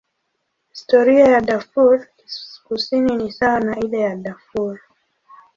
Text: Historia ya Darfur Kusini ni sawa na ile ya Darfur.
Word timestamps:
Historia 0.71 1.27
ya 1.31 1.41
Darfur 1.41 2.07
Kusini 2.63 3.15
ni 3.15 3.31
sawa 3.31 3.59
na 3.59 3.79
ile 3.79 3.99
ya 3.99 4.15
Darfur. 4.15 4.79